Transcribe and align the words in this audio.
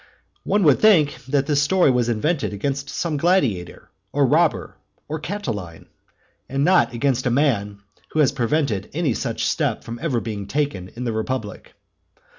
One 0.43 0.63
would 0.63 0.79
think 0.79 1.23
that 1.27 1.45
this 1.45 1.61
story 1.61 1.91
was 1.91 2.09
invented 2.09 2.53
against 2.53 2.89
some 2.89 3.17
gladiator, 3.17 3.91
or 4.11 4.25
robber, 4.25 4.75
or 5.07 5.19
Catiline, 5.19 5.85
and 6.49 6.63
not 6.65 6.91
against 6.95 7.27
a 7.27 7.29
man 7.29 7.83
who 8.09 8.19
had 8.19 8.33
prevented 8.35 8.89
any 8.93 9.13
such 9.13 9.45
step 9.45 9.83
from 9.83 9.99
ever 10.01 10.19
being 10.19 10.47
taken 10.47 10.87
in 10.95 11.03
the 11.03 11.13
republic. 11.13 11.75